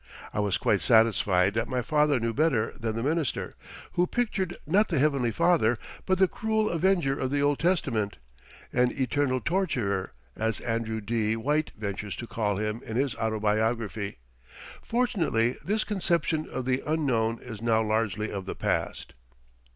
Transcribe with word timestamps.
I 0.33 0.39
was 0.39 0.57
quite 0.57 0.81
satisfied 0.81 1.53
that 1.53 1.67
my 1.69 1.83
father 1.83 2.19
knew 2.19 2.33
better 2.33 2.73
than 2.79 2.95
the 2.95 3.03
minister, 3.03 3.53
who 3.91 4.07
pictured 4.07 4.57
not 4.65 4.87
the 4.87 4.97
Heavenly 4.97 5.29
Father, 5.29 5.77
but 6.07 6.17
the 6.17 6.27
cruel 6.27 6.71
avenger 6.71 7.19
of 7.19 7.29
the 7.29 7.43
Old 7.43 7.59
Testament 7.59 8.17
an 8.73 8.89
"Eternal 8.93 9.41
Torturer" 9.41 10.13
as 10.35 10.59
Andrew 10.61 11.01
D. 11.01 11.35
White 11.35 11.71
ventures 11.77 12.15
to 12.15 12.25
call 12.25 12.55
him 12.55 12.81
in 12.83 12.95
his 12.97 13.15
autobiography. 13.17 14.17
Fortunately 14.81 15.55
this 15.63 15.83
conception 15.83 16.49
of 16.49 16.65
the 16.65 16.81
Unknown 16.87 17.39
is 17.39 17.61
now 17.61 17.83
largely 17.83 18.31
of 18.31 18.47
the 18.47 18.55
past. 18.55 19.13